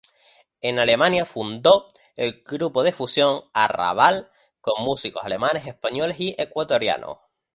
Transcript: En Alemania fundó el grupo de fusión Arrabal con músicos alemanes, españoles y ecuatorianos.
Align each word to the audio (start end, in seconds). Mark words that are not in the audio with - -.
En 0.63 0.79
Alemania 0.79 1.27
fundó 1.27 1.93
el 2.15 2.41
grupo 2.43 2.81
de 2.81 2.91
fusión 2.91 3.41
Arrabal 3.53 4.31
con 4.59 4.83
músicos 4.83 5.23
alemanes, 5.23 5.67
españoles 5.67 6.19
y 6.19 6.33
ecuatorianos. 6.39 7.19